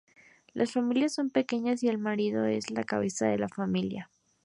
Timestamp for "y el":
1.83-1.99